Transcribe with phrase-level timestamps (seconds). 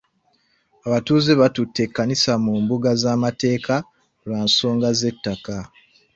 [0.87, 3.75] Abatuuze batutte ekkanisa mu mbuga z'amateeka
[4.25, 5.57] lwa nsonga z'ettaka.